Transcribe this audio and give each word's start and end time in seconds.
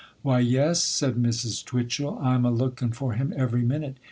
'Why, 0.23 0.39
yes,' 0.39 0.83
said 0.83 1.13
Mrs. 1.13 1.63
Twitchel. 1.63 2.17
'I'm 2.19 2.43
a 2.43 2.49
lookin' 2.49 2.91
for 2.91 3.13
him 3.13 3.31
every 3.37 3.61
minute. 3.61 3.97